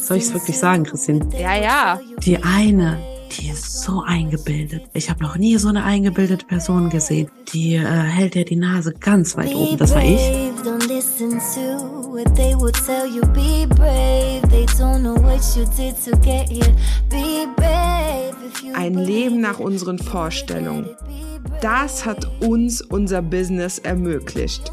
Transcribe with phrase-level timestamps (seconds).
[0.00, 1.28] Soll ich es wirklich sagen, Christine?
[1.38, 2.00] Ja, ja.
[2.24, 2.98] Die eine,
[3.32, 4.82] die ist so eingebildet.
[4.92, 7.30] Ich habe noch nie so eine eingebildete Person gesehen.
[7.52, 9.76] Die äh, hält ja die Nase ganz weit oben.
[9.76, 10.20] Das war ich.
[18.74, 20.88] Ein Leben nach unseren Vorstellungen.
[21.60, 24.72] Das hat uns unser Business ermöglicht.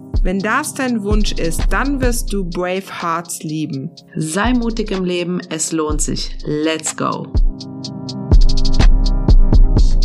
[0.23, 3.89] Wenn das dein Wunsch ist, dann wirst du Brave Hearts lieben.
[4.15, 6.37] Sei mutig im Leben, es lohnt sich.
[6.45, 7.25] Let's go!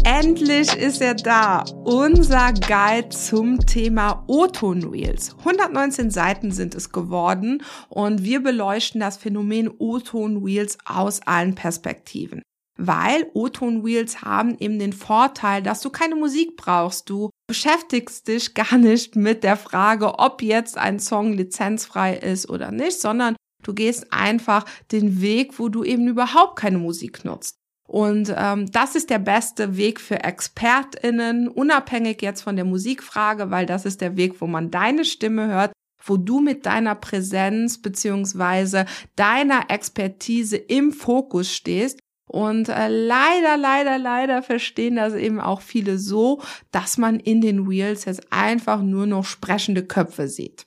[0.05, 5.37] Endlich ist er da, unser Guide zum Thema O-Ton Reels.
[5.41, 12.41] 119 Seiten sind es geworden und wir beleuchten das Phänomen O-Ton Reels aus allen Perspektiven.
[12.77, 17.09] Weil O-Ton Reels haben eben den Vorteil, dass du keine Musik brauchst.
[17.09, 22.71] Du beschäftigst dich gar nicht mit der Frage, ob jetzt ein Song lizenzfrei ist oder
[22.71, 27.57] nicht, sondern du gehst einfach den Weg, wo du eben überhaupt keine Musik nutzt.
[27.89, 33.65] Und ähm, das ist der beste Weg für ExpertInnen, unabhängig jetzt von der Musikfrage, weil
[33.65, 35.73] das ist der Weg, wo man deine Stimme hört,
[36.05, 43.99] wo du mit deiner Präsenz beziehungsweise deiner Expertise im Fokus stehst und äh, leider, leider,
[43.99, 49.07] leider verstehen das eben auch viele so, dass man in den Wheels jetzt einfach nur
[49.07, 50.67] noch sprechende Köpfe sieht.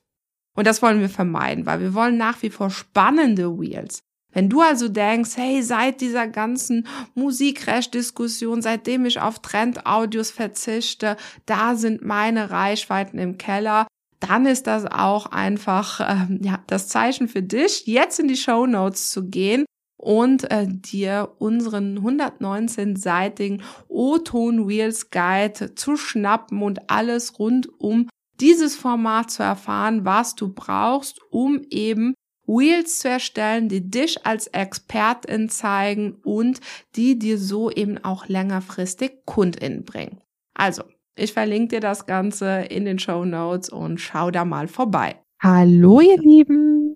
[0.55, 3.99] Und das wollen wir vermeiden, weil wir wollen nach wie vor spannende Wheels.
[4.31, 11.75] Wenn du also denkst, hey, seit dieser ganzen Musikrecht-Diskussion, seitdem ich auf Trend-Audios verzichte, da
[11.75, 13.87] sind meine Reichweiten im Keller,
[14.19, 18.67] dann ist das auch einfach ähm, ja, das Zeichen für dich, jetzt in die Show
[18.67, 19.65] Notes zu gehen
[19.99, 28.07] und äh, dir unseren 119-seitigen O-Ton Reels Guide zu schnappen und alles rund um
[28.39, 32.13] dieses Format zu erfahren, was du brauchst, um eben
[32.47, 36.61] Reels zu erstellen, die dich als Expertin zeigen und
[36.95, 40.21] die dir so eben auch längerfristig KundInnen bringen.
[40.53, 40.83] Also,
[41.15, 45.17] ich verlinke dir das Ganze in den Show Notes und schau da mal vorbei.
[45.41, 46.88] Hallo, ihr Lieben!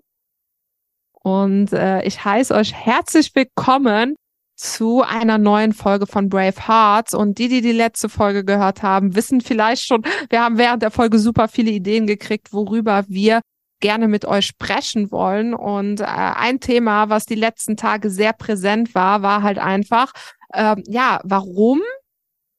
[1.24, 4.14] Und äh, ich heiße euch herzlich willkommen
[4.56, 7.14] zu einer neuen Folge von Brave Hearts.
[7.14, 10.90] Und die, die die letzte Folge gehört haben, wissen vielleicht schon, wir haben während der
[10.90, 13.40] Folge super viele Ideen gekriegt, worüber wir
[13.80, 15.54] gerne mit euch sprechen wollen.
[15.54, 20.12] Und äh, ein Thema, was die letzten Tage sehr präsent war, war halt einfach,
[20.52, 21.80] äh, ja, warum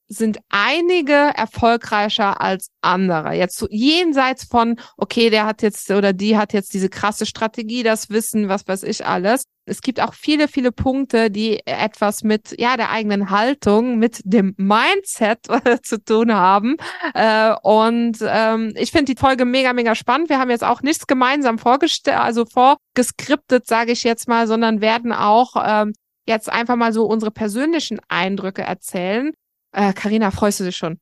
[0.08, 3.32] sind einige erfolgreicher als andere.
[3.34, 7.82] Jetzt so jenseits von, okay, der hat jetzt oder die hat jetzt diese krasse Strategie,
[7.82, 9.44] das Wissen, was weiß ich alles.
[9.68, 14.54] Es gibt auch viele, viele Punkte, die etwas mit, ja, der eigenen Haltung, mit dem
[14.56, 15.40] Mindset
[15.82, 16.76] zu tun haben.
[17.14, 20.28] Äh, und ähm, ich finde die Folge mega, mega spannend.
[20.28, 25.12] Wir haben jetzt auch nichts gemeinsam vorgestellt, also vorgeskriptet, sage ich jetzt mal, sondern werden
[25.12, 25.92] auch ähm,
[26.26, 29.32] jetzt einfach mal so unsere persönlichen Eindrücke erzählen.
[29.76, 30.98] Karina, äh, freust du dich schon?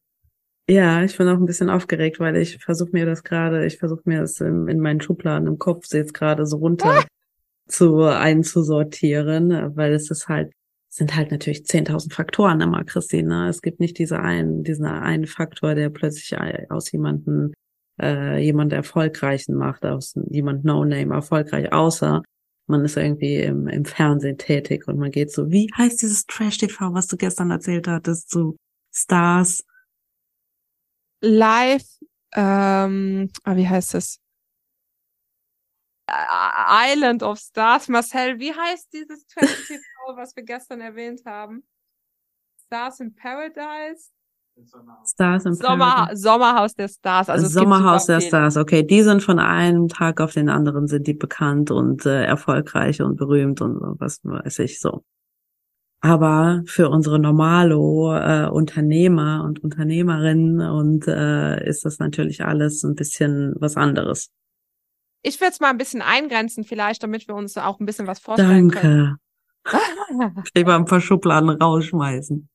[0.68, 4.02] Ja, ich bin auch ein bisschen aufgeregt, weil ich versuche mir das gerade, ich versuche
[4.06, 7.04] mir das in, in, meinen Schubladen im Kopf jetzt gerade so runter ah!
[7.68, 10.52] zu einzusortieren, weil es ist halt,
[10.88, 13.48] sind halt natürlich 10.000 Faktoren immer, Christine.
[13.48, 16.34] Es gibt nicht diese einen, diesen einen Faktor, der plötzlich
[16.70, 17.52] aus jemanden,
[18.00, 22.22] äh, jemand Erfolgreichen macht, aus jemand No-Name erfolgreich, außer
[22.66, 26.94] man ist irgendwie im, im Fernsehen tätig und man geht so, wie heißt dieses Trash-TV,
[26.94, 28.56] was du gestern erzählt hattest, so
[28.92, 29.64] Stars.
[31.20, 31.86] Live,
[32.34, 34.20] ähm, ah, wie heißt das?
[36.06, 37.88] Island of Stars.
[37.88, 39.80] Marcel, wie heißt dieses TV,
[40.16, 41.66] was wir gestern erwähnt haben?
[42.66, 44.13] Stars in Paradise?
[45.04, 46.22] Stars in Sommer, Paradise.
[46.22, 47.28] Sommerhaus der Stars.
[47.28, 48.82] Also Sommerhaus der Stars, okay.
[48.82, 53.16] Die sind von einem Tag auf den anderen sind die bekannt und äh, erfolgreich und
[53.16, 55.04] berühmt und was weiß ich so.
[56.00, 62.94] Aber für unsere normalo äh, Unternehmer und Unternehmerinnen und äh, ist das natürlich alles ein
[62.94, 64.30] bisschen was anderes.
[65.22, 68.20] Ich würde es mal ein bisschen eingrenzen, vielleicht, damit wir uns auch ein bisschen was
[68.20, 68.80] vorstellen Danke.
[68.80, 69.16] können.
[69.64, 70.42] Danke.
[70.54, 72.48] ich mal ein paar Schubladen rausschmeißen.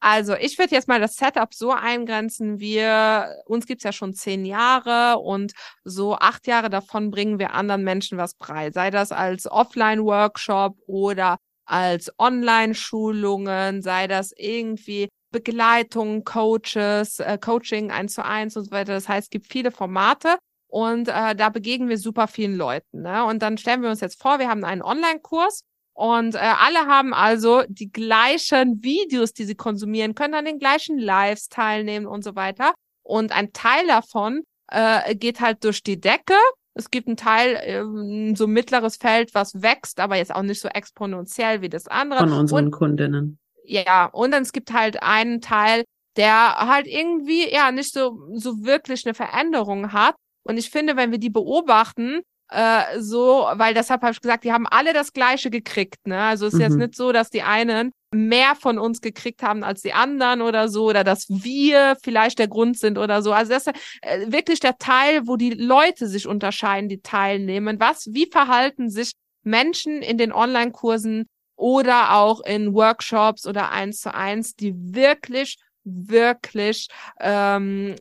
[0.00, 2.58] Also ich würde jetzt mal das Setup so eingrenzen.
[2.58, 5.52] Wir, uns gibt's ja schon zehn Jahre und
[5.84, 8.70] so acht Jahre davon bringen wir anderen Menschen was brei.
[8.72, 11.36] Sei das als Offline-Workshop oder
[11.66, 18.94] als Online-Schulungen, sei das irgendwie Begleitung, Coaches, äh, Coaching eins zu eins und so weiter.
[18.94, 23.02] Das heißt, es gibt viele Formate und äh, da begegnen wir super vielen Leuten.
[23.02, 23.24] Ne?
[23.24, 25.62] Und dann stellen wir uns jetzt vor, wir haben einen Online-Kurs
[26.00, 30.98] und äh, alle haben also die gleichen Videos, die sie konsumieren, können an den gleichen
[30.98, 32.72] Lives teilnehmen und so weiter.
[33.02, 34.40] Und ein Teil davon
[34.72, 36.38] äh, geht halt durch die Decke.
[36.72, 40.68] Es gibt einen Teil, äh, so mittleres Feld, was wächst, aber jetzt auch nicht so
[40.68, 42.20] exponentiell wie das andere.
[42.20, 43.38] Von unseren und, Kundinnen.
[43.64, 45.84] Ja, und dann es gibt halt einen Teil,
[46.16, 50.14] der halt irgendwie ja nicht so so wirklich eine Veränderung hat.
[50.44, 54.52] Und ich finde, wenn wir die beobachten, äh, so, weil deshalb habe ich gesagt, die
[54.52, 56.06] haben alle das Gleiche gekriegt.
[56.06, 56.20] Ne?
[56.20, 56.64] Also es ist mhm.
[56.64, 60.68] jetzt nicht so, dass die einen mehr von uns gekriegt haben als die anderen oder
[60.68, 63.32] so, oder dass wir vielleicht der Grund sind oder so.
[63.32, 67.78] Also das ist äh, wirklich der Teil, wo die Leute sich unterscheiden, die teilnehmen.
[67.78, 69.12] Was, wie verhalten sich
[69.44, 71.26] Menschen in den Online-Kursen
[71.56, 76.88] oder auch in Workshops oder eins zu eins, die wirklich wirklich
[77.20, 77.96] ähm,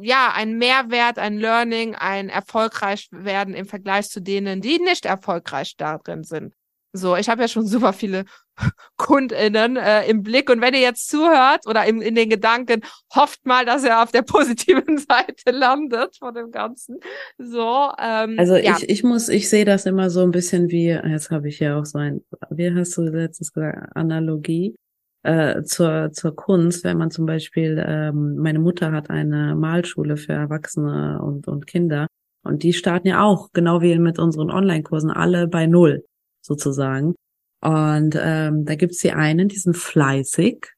[0.00, 5.76] ja ein Mehrwert, ein Learning, ein erfolgreich werden im Vergleich zu denen, die nicht erfolgreich
[5.76, 6.54] da drin sind.
[6.92, 8.24] So, ich habe ja schon super viele
[8.96, 12.80] KundInnen äh, im Blick und wenn ihr jetzt zuhört oder im, in den Gedanken,
[13.14, 16.98] hofft mal, dass ihr auf der positiven Seite landet von dem Ganzen.
[17.38, 18.76] So, ähm, also ja.
[18.76, 21.78] ich, ich muss, ich sehe das immer so ein bisschen wie, jetzt habe ich ja
[21.78, 24.74] auch so ein, wie hast du letztes gesagt, Analogie
[25.22, 30.32] äh, zur, zur Kunst, wenn man zum Beispiel, ähm, meine Mutter hat eine Malschule für
[30.32, 32.06] Erwachsene und, und Kinder
[32.42, 36.04] und die starten ja auch, genau wie mit unseren Online-Kursen, alle bei Null
[36.40, 37.14] sozusagen.
[37.60, 40.68] Und ähm, da gibt's die einen, die sind fleißig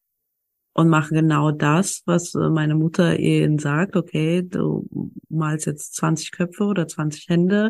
[0.74, 3.94] und machen genau das, was meine Mutter ihnen sagt.
[3.94, 4.88] Okay, du
[5.28, 7.68] malst jetzt 20 Köpfe oder 20 Hände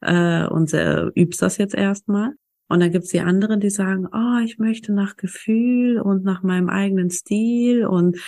[0.00, 2.34] äh, und äh, übst das jetzt erstmal.
[2.70, 6.68] Und dann gibt's die anderen, die sagen, oh, ich möchte nach Gefühl und nach meinem
[6.68, 8.18] eigenen Stil und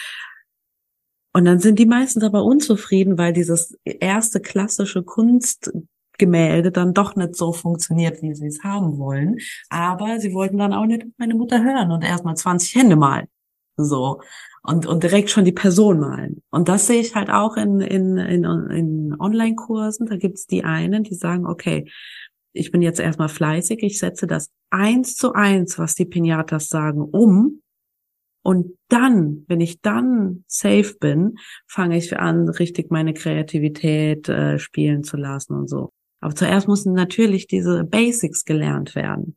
[1.33, 7.37] und dann sind die meistens aber unzufrieden, weil dieses erste klassische Kunstgemälde dann doch nicht
[7.37, 9.39] so funktioniert, wie sie es haben wollen.
[9.71, 13.29] Aber sie wollten dann auch nicht meine Mutter hören und erstmal 20 Hände malen.
[13.77, 14.21] So.
[14.63, 16.43] Und, und direkt schon die Person malen.
[16.51, 20.07] Und das sehe ich halt auch in, in, in, in Online-Kursen.
[20.07, 21.91] Da gibt's die einen, die sagen, okay,
[22.53, 27.03] ich bin jetzt erstmal fleißig, ich setze das eins zu eins, was die Pinatas sagen,
[27.03, 27.63] um.
[28.45, 35.05] Und dann, wenn ich dann safe bin, fange ich an, richtig meine Kreativität äh, spielen
[35.05, 35.91] zu lassen und so.
[36.21, 39.37] Aber zuerst müssen natürlich diese Basics gelernt werden.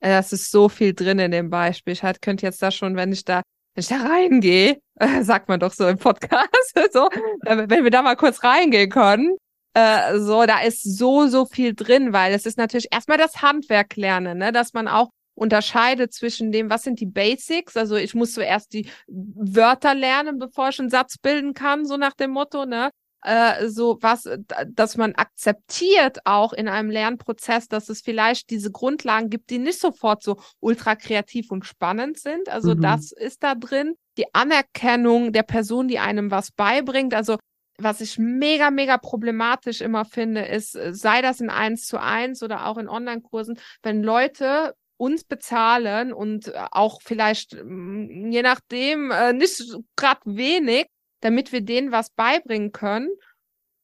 [0.00, 1.92] Das ist so viel drin in dem Beispiel.
[1.92, 3.42] Ich halt könnte jetzt da schon, wenn ich da,
[3.74, 7.08] wenn ich da reingehe, äh, sagt man doch so im Podcast, so,
[7.44, 9.36] äh, wenn wir da mal kurz reingehen können,
[9.76, 13.96] äh, so, da ist so, so viel drin, weil es ist natürlich erstmal das Handwerk
[13.96, 18.32] lernen, ne, dass man auch unterscheidet zwischen dem, was sind die Basics, also ich muss
[18.32, 22.88] zuerst die Wörter lernen, bevor ich einen Satz bilden kann, so nach dem Motto, ne,
[23.20, 24.26] äh, so was,
[24.66, 29.78] dass man akzeptiert auch in einem Lernprozess, dass es vielleicht diese Grundlagen gibt, die nicht
[29.78, 32.48] sofort so ultra kreativ und spannend sind.
[32.48, 32.80] Also mhm.
[32.80, 33.94] das ist da drin.
[34.16, 37.12] Die Anerkennung der Person, die einem was beibringt.
[37.12, 37.36] Also
[37.78, 42.42] was ich mega, mega problematisch immer finde, ist, äh, sei das in eins zu eins
[42.42, 49.10] oder auch in Online-Kursen, wenn Leute uns bezahlen und äh, auch vielleicht, mm, je nachdem,
[49.10, 50.86] äh, nicht gerade wenig,
[51.20, 53.10] damit wir denen was beibringen können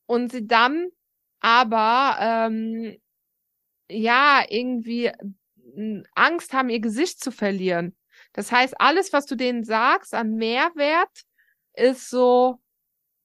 [0.07, 0.89] und sie dann
[1.41, 2.97] aber ähm,
[3.91, 5.11] ja irgendwie
[6.15, 7.97] Angst haben, ihr Gesicht zu verlieren.
[8.33, 11.11] Das heißt, alles, was du denen sagst an Mehrwert,
[11.75, 12.61] ist so,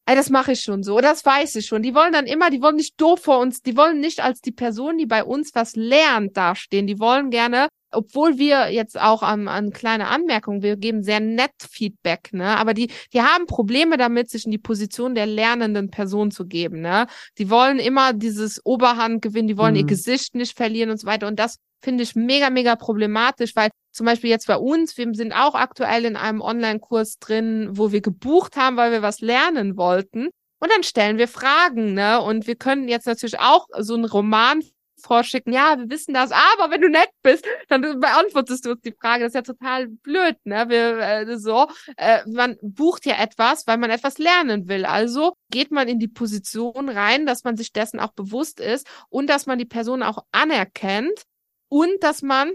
[0.08, 1.84] ey, das mache ich schon so, oder das weiß ich schon.
[1.84, 4.54] Die wollen dann immer, die wollen nicht doof vor uns, die wollen nicht als die
[4.54, 6.88] Person, die bei uns was lernt, dastehen.
[6.88, 11.52] Die wollen gerne, obwohl wir jetzt auch an, an kleine Anmerkungen, wir geben sehr nett
[11.60, 12.58] Feedback, ne?
[12.58, 16.80] Aber die, die haben Probleme damit, sich in die Position der lernenden Person zu geben,
[16.80, 17.08] ne?
[17.38, 19.82] Die wollen immer dieses Oberhand gewinnen, die wollen mhm.
[19.82, 21.28] ihr Gesicht nicht verlieren und so weiter.
[21.28, 25.34] Und das finde ich mega, mega problematisch, weil zum Beispiel jetzt bei uns, wir sind
[25.34, 30.30] auch aktuell in einem Online-Kurs drin, wo wir gebucht haben, weil wir was lernen wollten.
[30.60, 32.22] Und dann stellen wir Fragen, ne?
[32.22, 34.62] Und wir können jetzt natürlich auch so einen Roman
[35.00, 38.94] vorschicken, ja, wir wissen das, aber wenn du nett bist, dann beantwortest du uns die
[39.00, 39.24] Frage.
[39.24, 40.66] Das ist ja total blöd, ne?
[40.70, 41.68] Wir, äh, so,
[41.98, 44.86] äh, man bucht ja etwas, weil man etwas lernen will.
[44.86, 49.28] Also geht man in die Position rein, dass man sich dessen auch bewusst ist und
[49.28, 51.24] dass man die Person auch anerkennt
[51.70, 52.54] und dass man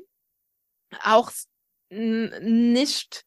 [1.02, 1.31] auch
[1.90, 3.25] nicht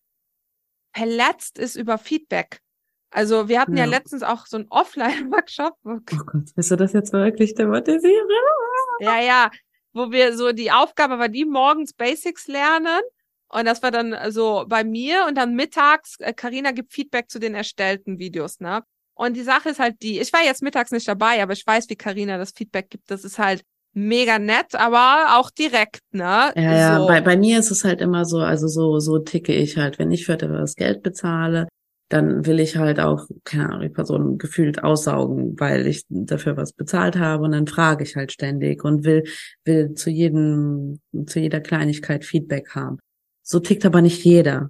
[0.93, 2.59] verletzt ist über Feedback.
[3.11, 5.73] Also wir hatten ja, ja letztens auch so einen Offline-Workshop.
[5.83, 8.27] Oh Gott, willst du das jetzt wirklich thematisieren?
[8.99, 9.51] Ja, ja,
[9.93, 13.01] wo wir so die Aufgabe war, die morgens Basics lernen.
[13.47, 17.39] Und das war dann so bei mir und dann mittags, Karina äh, gibt Feedback zu
[17.39, 18.83] den erstellten Videos, ne?
[19.13, 21.89] Und die Sache ist halt die, ich war jetzt mittags nicht dabei, aber ich weiß,
[21.89, 23.09] wie Karina das Feedback gibt.
[23.09, 23.63] Das ist halt
[23.95, 26.51] mega nett, aber auch direkt, ne?
[26.55, 27.07] Ja, ja, so.
[27.07, 29.97] bei, bei mir ist es halt immer so, also so, so ticke ich halt.
[29.97, 31.67] Wenn ich für etwas Geld bezahle,
[32.09, 36.73] dann will ich halt auch, keine Ahnung, die Person gefühlt aussaugen, weil ich dafür was
[36.73, 39.23] bezahlt habe und dann frage ich halt ständig und will,
[39.63, 42.99] will zu jedem, zu jeder Kleinigkeit Feedback haben.
[43.41, 44.69] So tickt aber nicht jeder.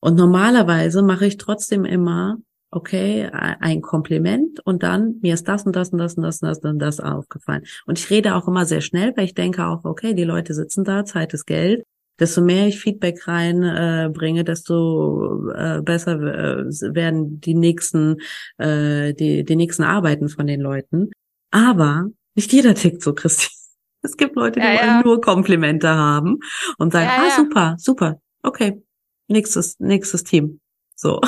[0.00, 2.38] Und normalerweise mache ich trotzdem immer
[2.72, 6.48] okay, ein Kompliment und dann, mir ist das und das und das und das und
[6.48, 7.64] das und das aufgefallen.
[7.86, 10.82] Und ich rede auch immer sehr schnell, weil ich denke auch, okay, die Leute sitzen
[10.82, 11.84] da, Zeit ist Geld.
[12.18, 16.64] Desto mehr ich Feedback reinbringe, äh, desto äh, besser äh,
[16.94, 18.20] werden die nächsten,
[18.56, 21.10] äh, die, die nächsten Arbeiten von den Leuten.
[21.50, 23.50] Aber nicht jeder tickt so, Christine.
[24.04, 25.02] Es gibt Leute, die ja, ja.
[25.04, 26.40] nur Komplimente haben
[26.76, 28.82] und sagen, ja, ah, super, super, okay,
[29.28, 30.58] nächstes, nächstes Team.
[30.96, 31.20] So.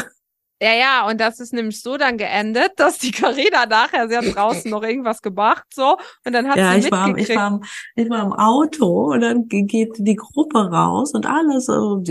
[0.62, 4.34] Ja, ja, und das ist nämlich so dann geendet, dass die Carina nachher, sie hat
[4.34, 7.60] draußen noch irgendwas gemacht, so, und dann hat ja, sie ich war, ich war,
[7.96, 11.66] ich war im Auto und dann geht die Gruppe raus und alles,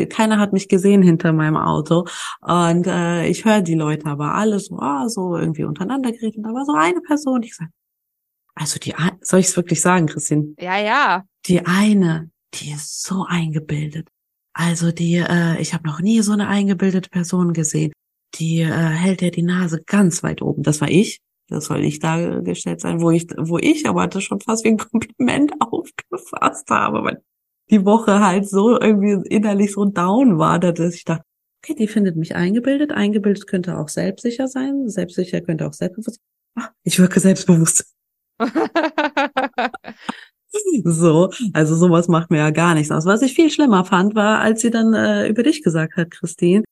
[0.09, 2.05] keiner hat mich gesehen hinter meinem Auto
[2.41, 6.43] und äh, ich höre die Leute aber alles so, ah, so irgendwie untereinander geredet und
[6.43, 7.71] da war so eine Person, die gesagt,
[8.55, 10.53] also die, soll ich es wirklich sagen, Christine?
[10.59, 11.23] Ja, ja.
[11.47, 14.09] Die eine, die ist so eingebildet.
[14.53, 17.93] Also die, äh, ich habe noch nie so eine eingebildete Person gesehen
[18.35, 20.63] die äh, hält ja die Nase ganz weit oben.
[20.63, 21.21] Das war ich.
[21.49, 24.77] Das soll nicht dargestellt sein, wo ich, wo ich aber das schon fast wie ein
[24.91, 27.21] Kompliment aufgefasst habe, weil
[27.69, 31.23] die Woche halt so irgendwie innerlich so down war, dass ich dachte,
[31.63, 32.91] okay, die findet mich eingebildet.
[32.91, 34.89] Eingebildet könnte auch selbstsicher sein.
[34.89, 36.19] Selbstsicher könnte auch selbstbewusst.
[36.55, 37.93] Ach, ich wirke selbstbewusst.
[40.83, 43.05] so, also sowas macht mir ja gar nichts aus.
[43.05, 46.63] Was ich viel schlimmer fand, war, als sie dann äh, über dich gesagt hat, Christine,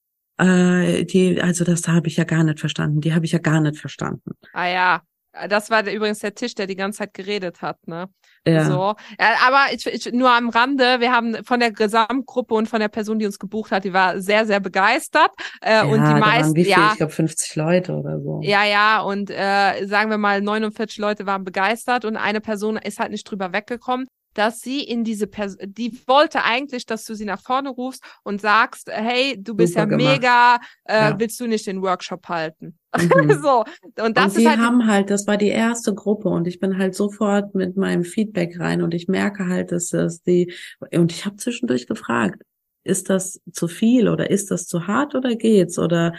[0.42, 3.02] äh, die, also das habe ich ja gar nicht verstanden.
[3.02, 4.32] Die habe ich ja gar nicht verstanden.
[4.54, 5.02] Ah ja,
[5.48, 8.10] das war übrigens der Tisch, der die ganze Zeit geredet hat, ne?
[8.46, 8.66] Ja.
[8.66, 8.96] So.
[9.20, 12.88] Ja, aber ich, ich, nur am Rande, wir haben von der Gesamtgruppe und von der
[12.88, 15.30] Person, die uns gebucht hat, die war sehr, sehr begeistert.
[15.62, 16.90] Äh, ja, und die meisten, ja.
[16.92, 18.40] Ich glaube 50 Leute oder so.
[18.44, 23.00] Ja, ja, und äh, sagen wir mal, 49 Leute waren begeistert und eine Person ist
[23.00, 27.26] halt nicht drüber weggekommen dass sie in diese Person, die wollte eigentlich, dass du sie
[27.26, 30.14] nach vorne rufst und sagst, hey, du bist Super ja gemacht.
[30.14, 31.20] mega, äh, ja.
[31.20, 32.78] willst du nicht den Workshop halten?
[32.98, 33.40] Mhm.
[33.42, 33.64] so.
[34.04, 34.60] Und das und ist halt.
[34.60, 38.60] haben halt, das war die erste Gruppe und ich bin halt sofort mit meinem Feedback
[38.60, 40.54] rein und ich merke halt, dass das die,
[40.92, 42.42] und ich habe zwischendurch gefragt,
[42.84, 45.78] ist das zu viel oder ist das zu hart oder geht's?
[45.78, 46.14] Oder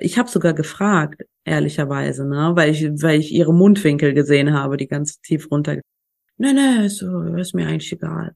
[0.00, 4.88] ich habe sogar gefragt, ehrlicherweise, ne, weil ich, weil ich ihre Mundwinkel gesehen habe, die
[4.88, 5.78] ganz tief runter
[6.38, 8.34] nee, nee, so, ist mir eigentlich egal.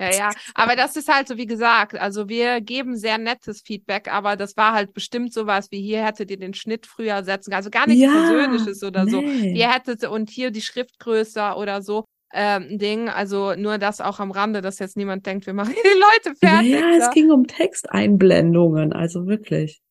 [0.00, 4.10] Ja, ja, aber das ist halt so, wie gesagt, also wir geben sehr nettes Feedback,
[4.10, 7.68] aber das war halt bestimmt sowas wie hier hättet ihr den Schnitt früher setzen, also
[7.68, 9.10] gar nichts ja, Persönliches oder nee.
[9.10, 9.20] so.
[9.20, 12.04] Ihr hättet und hier die Schrift größer oder so.
[12.32, 15.88] Ähm, Ding, also nur das auch am Rande, dass jetzt niemand denkt, wir machen die
[15.88, 16.70] Leute fertig.
[16.70, 19.82] Ja, ja es ging um Texteinblendungen, also wirklich.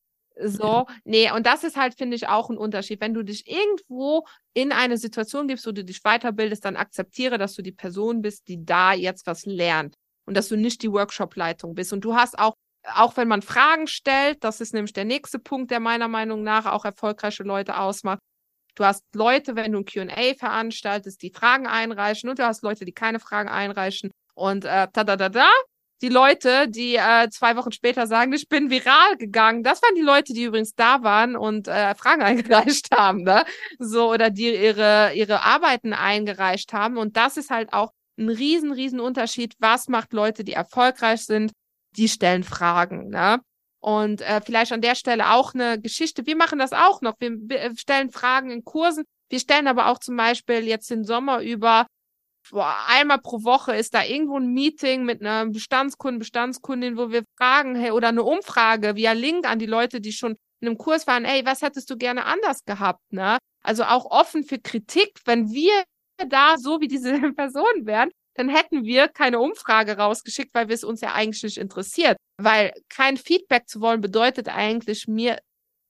[0.42, 3.02] So, nee, und das ist halt, finde ich, auch ein Unterschied.
[3.02, 7.56] Wenn du dich irgendwo in eine Situation gibst, wo du dich weiterbildest, dann akzeptiere, dass
[7.56, 11.76] du die Person bist, die da jetzt was lernt und dass du nicht die Workshop-Leitung
[11.76, 11.92] bist.
[11.92, 12.54] Und du hast auch,
[12.84, 16.66] auch wenn man Fragen stellt, das ist nämlich der nächste Punkt, der meiner Meinung nach
[16.66, 18.20] auch erfolgreiche Leute ausmacht.
[18.76, 22.86] Du hast Leute, wenn du ein Q&A veranstaltest, die Fragen einreichen und du hast Leute,
[22.86, 25.50] die keine Fragen einreichen und äh, da da da da
[26.02, 29.64] die Leute, die äh, zwei Wochen später sagen, ich bin viral gegangen.
[29.64, 33.44] Das waren die Leute, die übrigens da waren und äh, Fragen eingereicht haben, ne?
[33.80, 36.98] So, oder die ihre, ihre Arbeiten eingereicht haben.
[36.98, 39.56] Und das ist halt auch ein riesen, riesen Unterschied.
[39.60, 41.52] Was macht Leute, die erfolgreich sind?
[41.98, 43.40] Die stellen Fragen, ne?
[43.82, 46.26] Und äh, vielleicht an der Stelle auch eine Geschichte.
[46.26, 47.16] Wir machen das auch noch.
[47.20, 49.06] Wir, wir stellen Fragen in Kursen.
[49.30, 51.88] Wir stellen aber auch zum Beispiel jetzt den Sommer über
[52.52, 57.24] boah, einmal pro Woche ist da irgendwo ein Meeting mit einer Bestandskunden, Bestandskundin, wo wir
[57.38, 61.08] fragen, hey, oder eine Umfrage via Link an die Leute, die schon in einem Kurs
[61.08, 63.38] waren, hey, was hättest du gerne anders gehabt, ne?
[63.62, 65.84] Also auch offen für Kritik, wenn wir
[66.28, 70.84] da so wie diese Personen wären, dann hätten wir keine Umfrage rausgeschickt, weil wir es
[70.84, 72.18] uns ja eigentlich nicht interessiert.
[72.38, 75.40] Weil kein Feedback zu wollen bedeutet eigentlich mir,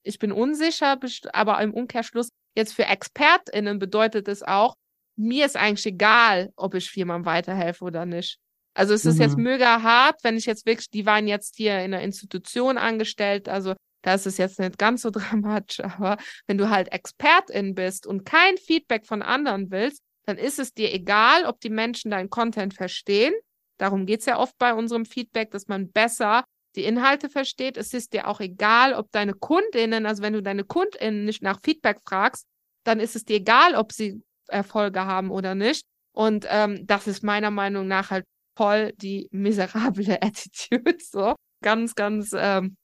[0.03, 0.97] ich bin unsicher,
[1.33, 4.73] aber im Umkehrschluss jetzt für ExpertInnen bedeutet es auch,
[5.19, 8.39] mir ist eigentlich egal, ob ich jemandem weiterhelfe oder nicht.
[8.73, 9.21] Also es ist mhm.
[9.21, 13.49] jetzt mega hart, wenn ich jetzt wirklich, die waren jetzt hier in einer Institution angestellt,
[13.49, 18.07] also da ist es jetzt nicht ganz so dramatisch, aber wenn du halt Expertin bist
[18.07, 22.29] und kein Feedback von anderen willst, dann ist es dir egal, ob die Menschen deinen
[22.29, 23.33] Content verstehen.
[23.77, 26.45] Darum geht's ja oft bei unserem Feedback, dass man besser
[26.75, 27.75] die Inhalte versteht.
[27.75, 31.59] Es ist dir auch egal, ob deine Kundinnen, also wenn du deine Kundinnen nicht nach
[31.61, 32.45] Feedback fragst,
[32.85, 35.85] dann ist es dir egal, ob sie Erfolge haben oder nicht.
[36.13, 38.25] Und ähm, das ist meiner Meinung nach halt
[38.57, 40.97] voll die miserable Attitude.
[40.99, 42.75] So ganz, ganz, ähm,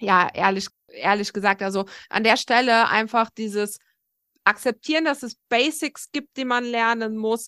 [0.00, 1.62] ja, ehrlich, ehrlich gesagt.
[1.62, 3.78] Also an der Stelle einfach dieses
[4.44, 7.46] akzeptieren, dass es Basics gibt, die man lernen muss,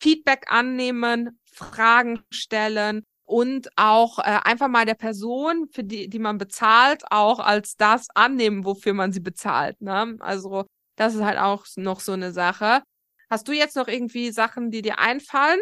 [0.00, 6.38] Feedback annehmen, Fragen stellen und auch äh, einfach mal der Person, für die, die man
[6.38, 9.80] bezahlt, auch als das annehmen, wofür man sie bezahlt.
[9.80, 10.16] Ne?
[10.20, 10.66] Also
[11.00, 12.82] das ist halt auch noch so eine Sache.
[13.30, 15.58] Hast du jetzt noch irgendwie Sachen, die dir einfallen?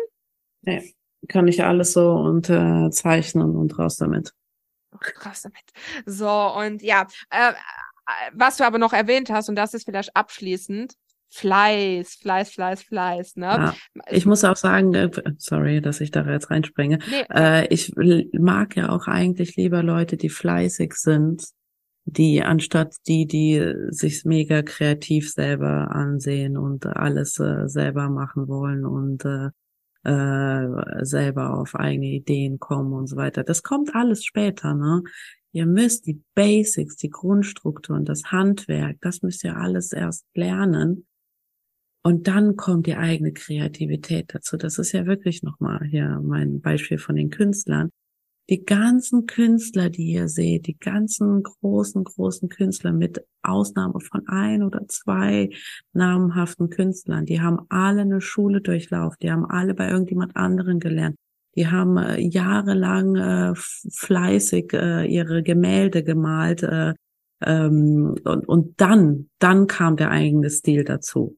[0.63, 0.97] Nee,
[1.29, 4.33] kann ich alles so unterzeichnen und raus damit.
[5.25, 5.63] Raus damit.
[6.07, 7.53] So, und ja, äh,
[8.33, 10.95] was du aber noch erwähnt hast, und das ist vielleicht abschließend,
[11.31, 13.37] Fleiß, Fleiß, Fleiß, Fleiß.
[13.37, 13.47] Ne?
[13.47, 13.75] Ja,
[14.09, 16.99] ich muss auch sagen, äh, sorry, dass ich da jetzt reinspringe.
[17.09, 17.25] Nee.
[17.31, 17.93] Äh, ich
[18.33, 21.45] mag ja auch eigentlich lieber Leute, die fleißig sind,
[22.11, 28.87] die anstatt die, die sich mega kreativ selber ansehen und alles äh, selber machen wollen
[28.87, 29.51] und äh,
[30.05, 33.45] äh, selber auf eigene Ideen kommen und so weiter.
[33.45, 35.03] Das kommt alles später, ne?
[35.53, 41.07] Ihr müsst die Basics, die Grundstrukturen, das Handwerk, das müsst ihr alles erst lernen.
[42.03, 44.57] Und dann kommt die eigene Kreativität dazu.
[44.57, 47.91] Das ist ja wirklich nochmal hier mein Beispiel von den Künstlern.
[48.51, 54.63] Die ganzen Künstler, die ihr seht, die ganzen großen, großen Künstler mit Ausnahme von ein
[54.63, 55.51] oder zwei
[55.93, 61.17] namhaften Künstlern, die haben alle eine Schule durchlaufen, die haben alle bei irgendjemand anderen gelernt.
[61.57, 66.95] Die haben äh, jahrelang äh, fleißig äh, ihre Gemälde gemalt äh,
[67.45, 71.38] ähm, und, und dann, dann kam der eigene Stil dazu.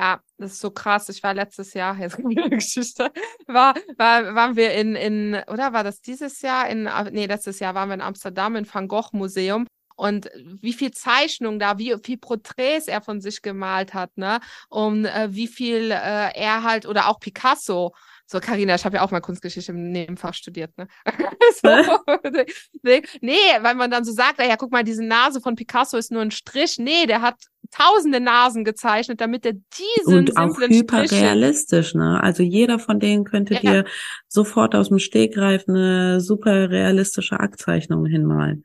[0.00, 1.08] Ja, das ist so krass.
[1.08, 3.10] Ich war letztes Jahr, jetzt kommt eine Geschichte,
[3.46, 6.68] war, war, waren wir in, in, oder war das dieses Jahr?
[6.68, 10.92] In, nee, letztes Jahr waren wir in Amsterdam im Van Gogh Museum und wie viel
[10.92, 14.38] Zeichnung da, wie viel Porträts er von sich gemalt hat, ne?
[14.68, 17.92] Und äh, wie viel äh, er halt, oder auch Picasso,
[18.30, 20.86] so, Karina, ich habe ja auch mal Kunstgeschichte im Nebenfach studiert, ne?
[21.62, 21.68] so,
[22.82, 26.12] nee, nee, weil man dann so sagt, ja, guck mal, diese Nase von Picasso ist
[26.12, 26.78] nur ein Strich.
[26.78, 27.36] Nee, der hat
[27.70, 32.22] tausende Nasen gezeichnet, damit er diesen Und auch hyperrealistisch, ne?
[32.22, 33.60] Also jeder von denen könnte ja.
[33.60, 33.84] dir
[34.28, 38.64] sofort aus dem Stegreif eine super realistische Aktzeichnung hinmalen.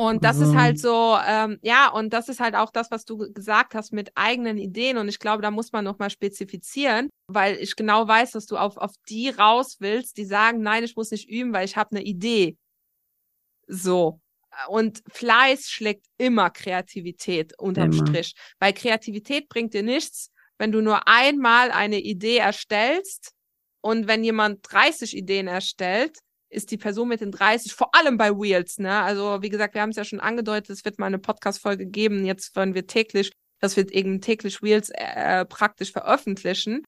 [0.00, 3.16] Und das ist halt so, ähm, ja, und das ist halt auch das, was du
[3.32, 4.96] gesagt hast mit eigenen Ideen.
[4.96, 8.76] Und ich glaube, da muss man nochmal spezifizieren, weil ich genau weiß, dass du auf,
[8.76, 12.04] auf die raus willst, die sagen, nein, ich muss nicht üben, weil ich habe eine
[12.04, 12.56] Idee.
[13.66, 14.20] So.
[14.68, 18.06] Und Fleiß schlägt immer Kreativität unterm immer.
[18.06, 18.34] Strich.
[18.58, 23.32] Weil Kreativität bringt dir nichts, wenn du nur einmal eine Idee erstellst
[23.80, 26.18] und wenn jemand 30 Ideen erstellt,
[26.50, 29.02] ist die Person mit den 30, vor allem bei Wheels, ne?
[29.02, 32.24] Also, wie gesagt, wir haben es ja schon angedeutet, es wird mal eine Podcast-Folge geben,
[32.24, 36.84] jetzt wollen wir täglich, das wird eben täglich Wheels äh, praktisch veröffentlichen.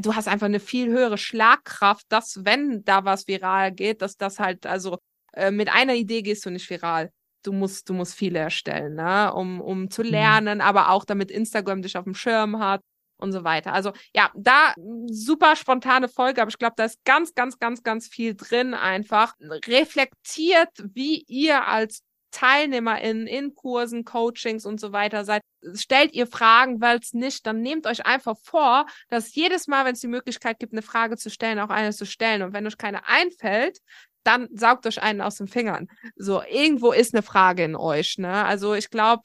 [0.00, 4.38] Du hast einfach eine viel höhere Schlagkraft, dass, wenn da was viral geht, dass das
[4.38, 4.98] halt, also
[5.32, 7.10] äh, mit einer Idee gehst du nicht viral.
[7.42, 9.32] Du musst, du musst viele erstellen, ne?
[9.34, 10.08] um, um zu mhm.
[10.08, 10.64] lernen, mhm.
[10.64, 12.82] aber auch damit Instagram dich auf dem Schirm hat
[13.16, 13.72] und so weiter.
[13.72, 14.74] Also ja, da
[15.06, 19.34] super spontane Folge, aber ich glaube, da ist ganz, ganz, ganz, ganz viel drin einfach.
[19.40, 25.42] Reflektiert, wie ihr als TeilnehmerInnen in Kursen, Coachings und so weiter seid.
[25.74, 29.92] Stellt ihr Fragen, weil es nicht, dann nehmt euch einfach vor, dass jedes Mal, wenn
[29.92, 32.42] es die Möglichkeit gibt, eine Frage zu stellen, auch eine zu stellen.
[32.42, 33.78] Und wenn euch keine einfällt,
[34.24, 35.88] dann saugt euch einen aus den Fingern.
[36.16, 38.18] So, irgendwo ist eine Frage in euch.
[38.18, 38.44] Ne?
[38.44, 39.22] Also ich glaube,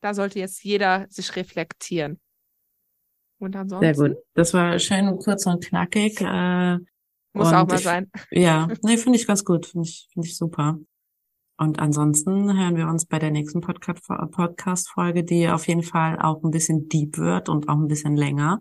[0.00, 2.20] da sollte jetzt jeder sich reflektieren.
[3.38, 3.94] Und ansonsten.
[3.94, 4.18] Sehr gut.
[4.34, 6.20] Das war schön kurz und knackig.
[6.20, 6.78] Äh,
[7.32, 8.10] Muss und auch mal ich, sein.
[8.30, 9.66] Ja, nee, finde ich ganz gut.
[9.66, 10.78] Finde ich, finde ich super.
[11.56, 16.50] Und ansonsten hören wir uns bei der nächsten Podcast-Folge, die auf jeden Fall auch ein
[16.50, 18.60] bisschen deep wird und auch ein bisschen länger.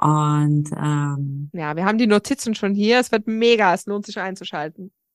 [0.00, 3.00] Und ähm, ja, wir haben die Notizen schon hier.
[3.00, 3.74] Es wird mega.
[3.74, 4.92] Es lohnt sich einzuschalten.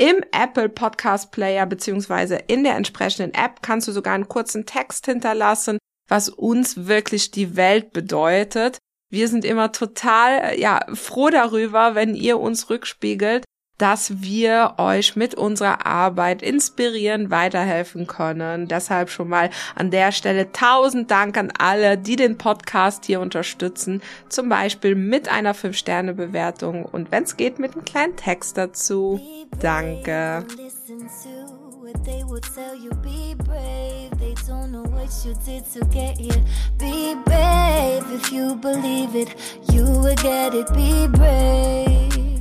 [0.00, 5.06] Im Apple Podcast Player beziehungsweise in der entsprechenden App kannst du sogar einen kurzen Text
[5.06, 8.78] hinterlassen, was uns wirklich die Welt bedeutet.
[9.10, 13.44] Wir sind immer total ja froh darüber, wenn ihr uns rückspiegelt,
[13.78, 18.68] dass wir euch mit unserer Arbeit inspirieren, weiterhelfen können.
[18.68, 24.02] Deshalb schon mal an der Stelle tausend Dank an alle, die den Podcast hier unterstützen.
[24.28, 29.20] Zum Beispiel mit einer 5-Sterne-Bewertung und wenn es geht, mit einem kleinen Text dazu.
[29.60, 30.44] Danke.
[32.04, 34.10] they will tell you be brave.
[34.18, 36.42] They don't know what you did to get here.
[36.78, 39.34] Be brave if you believe it,
[39.72, 40.72] you will get it.
[40.74, 42.37] Be brave.